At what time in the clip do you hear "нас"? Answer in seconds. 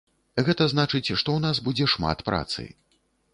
1.45-1.61